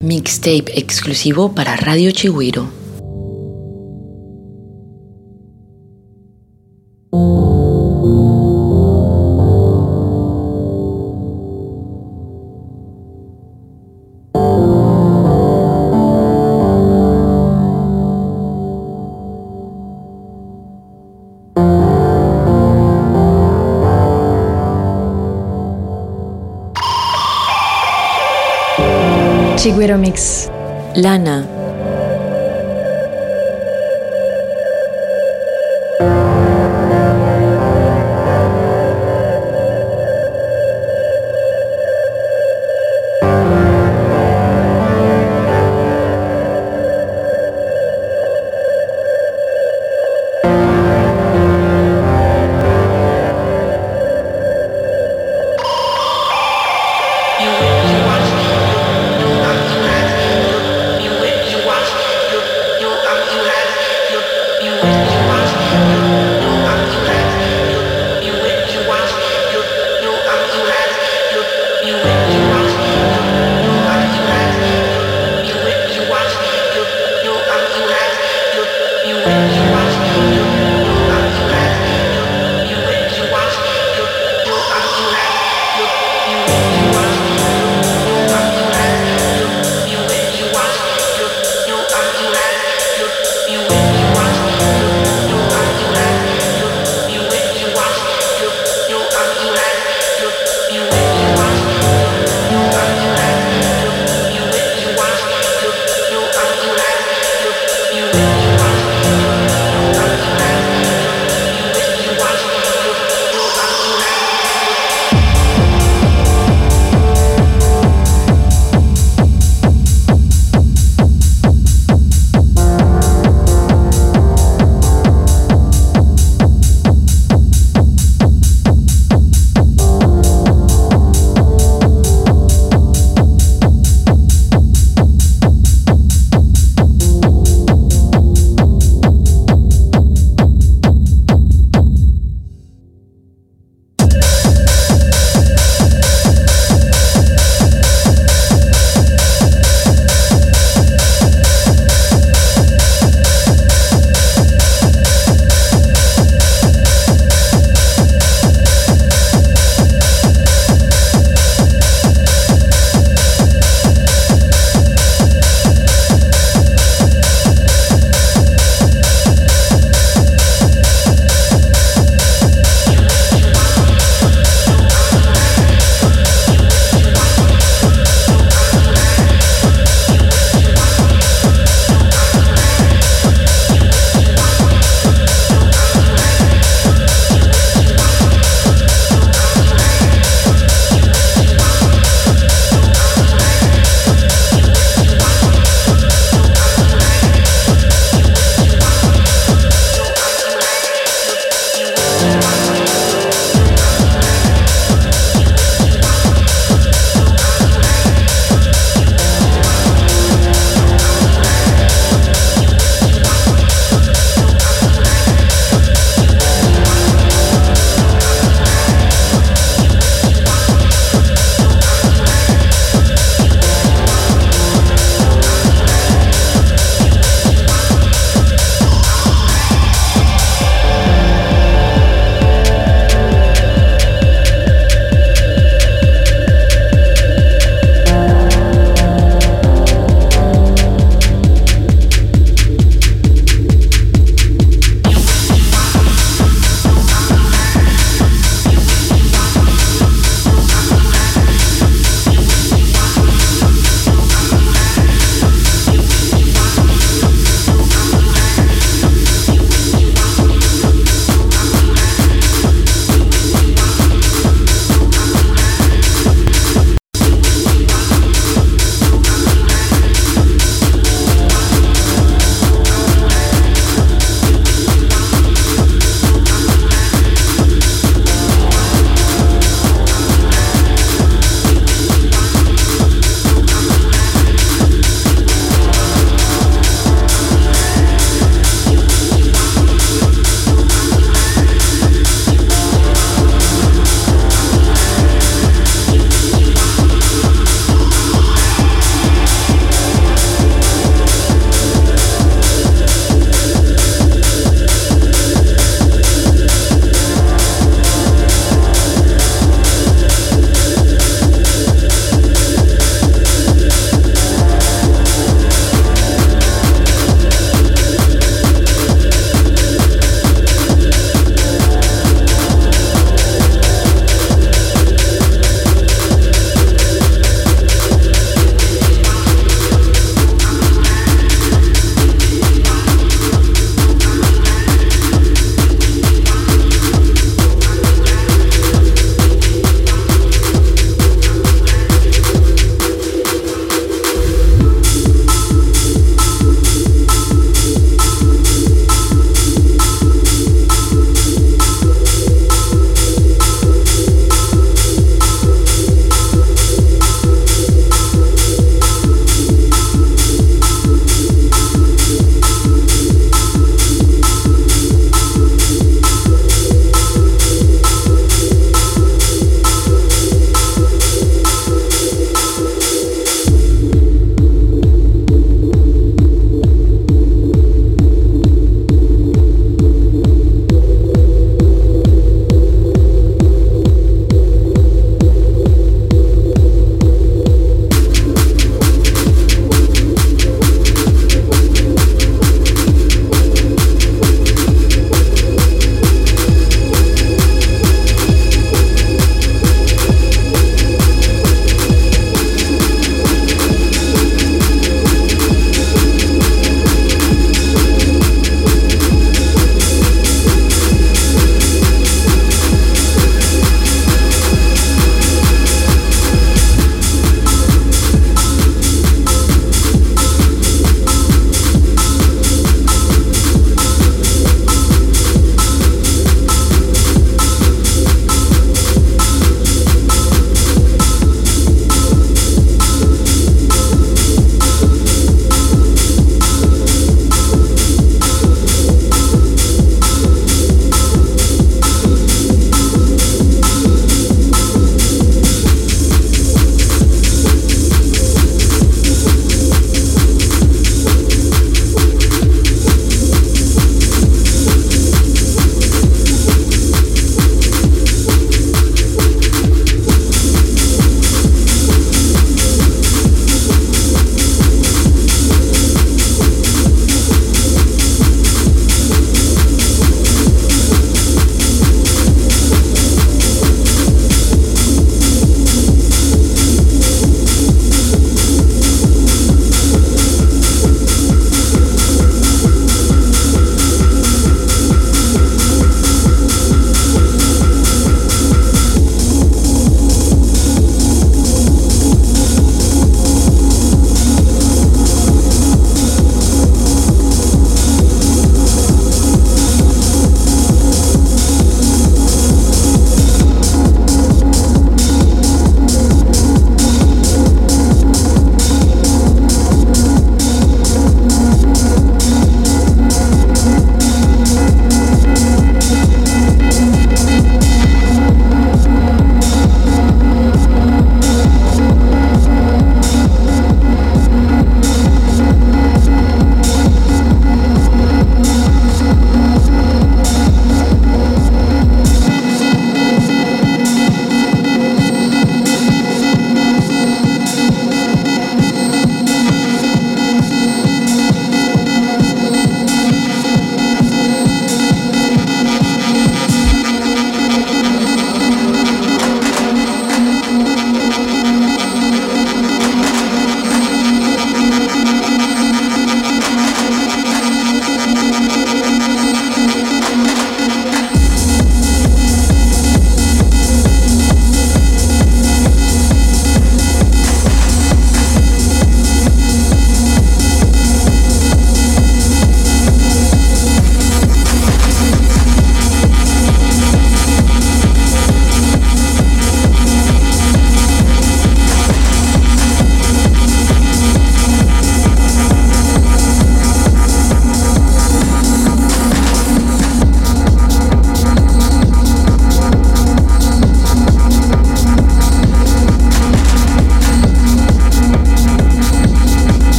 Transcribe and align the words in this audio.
Mixtape 0.00 0.78
exclusivo 0.78 1.52
para 1.52 1.74
Radio 1.74 2.12
Chigüiro. 2.12 2.77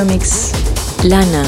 Aeromix. 0.00 0.52
Lana. 1.04 1.39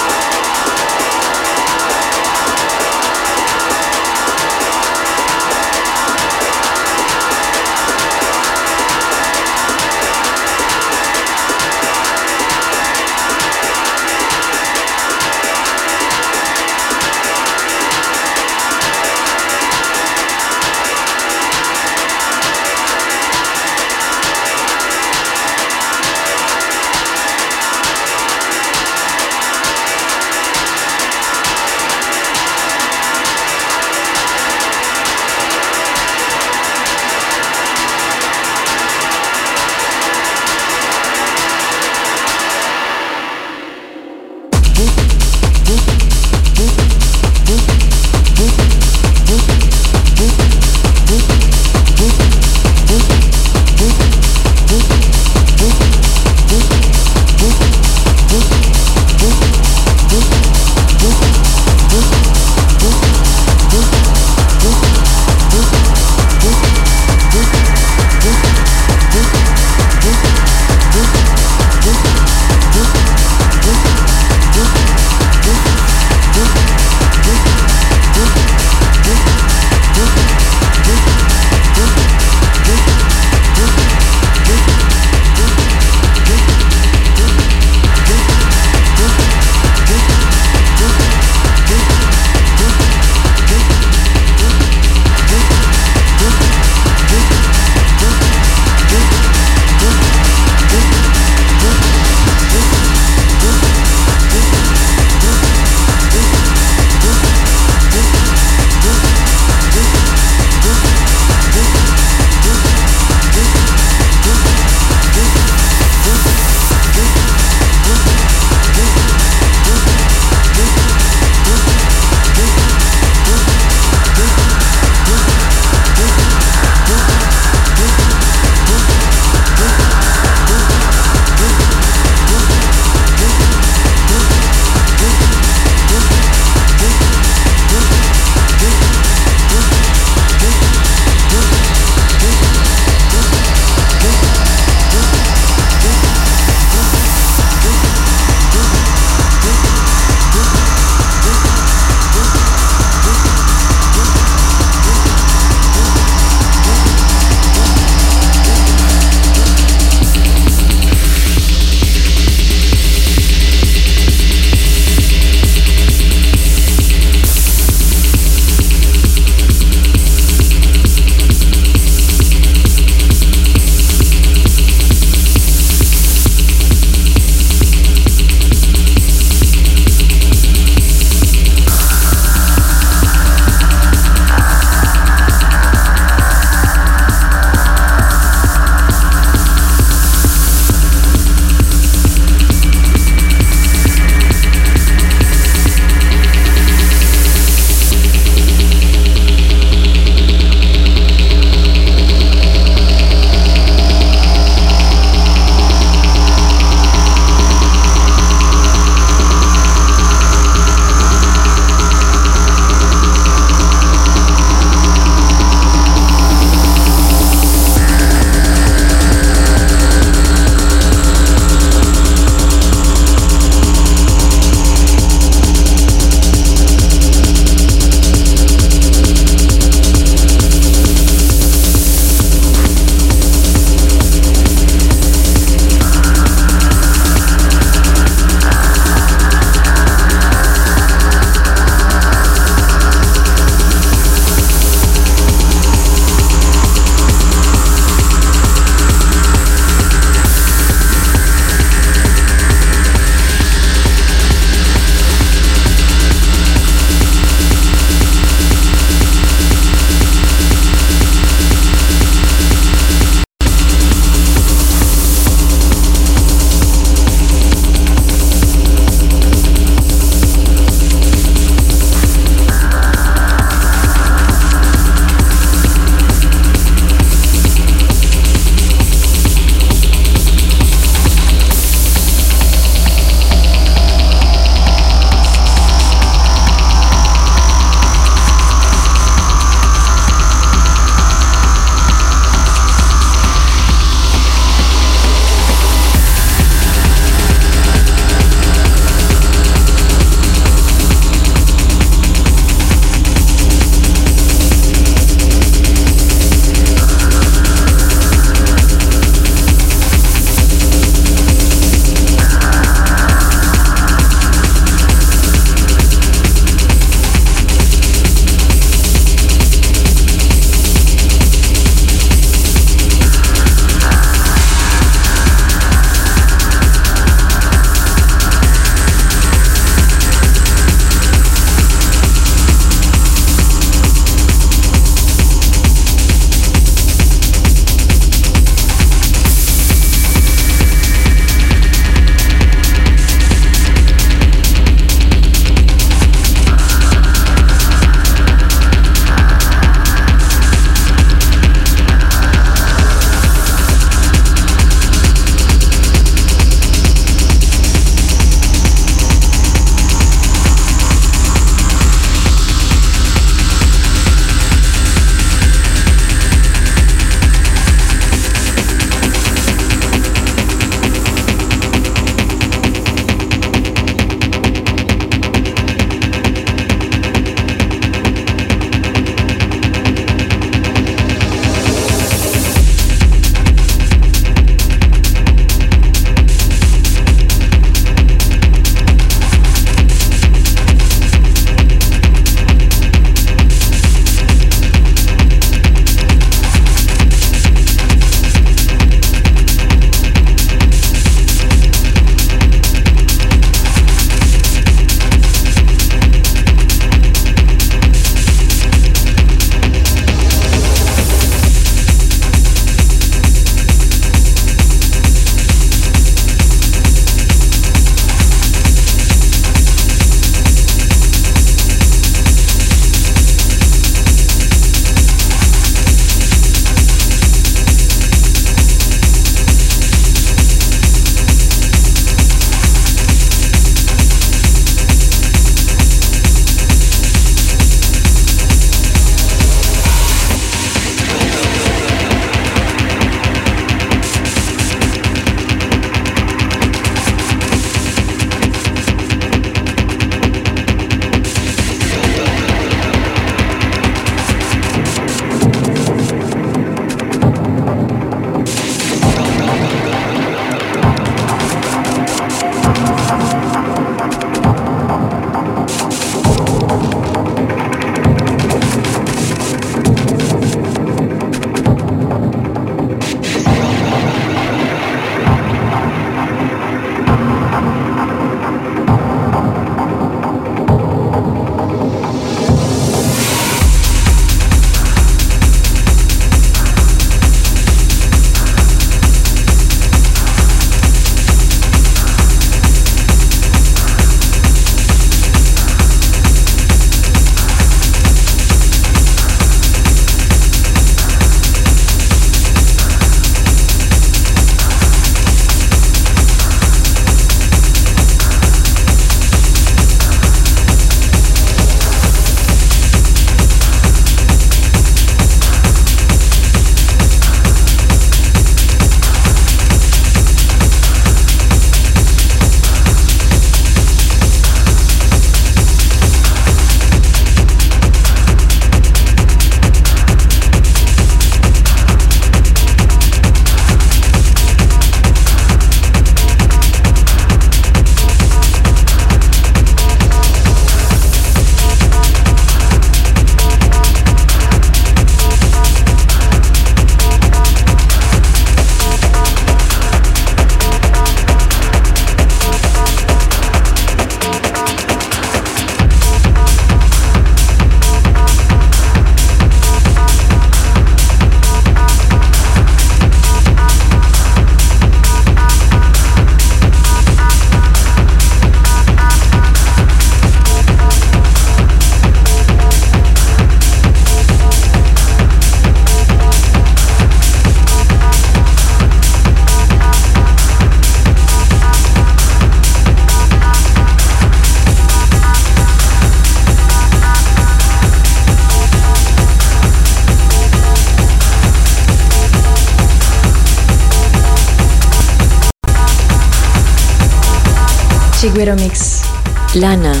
Lana. 599.61 600.00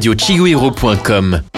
radiochiguero.com 0.00 1.49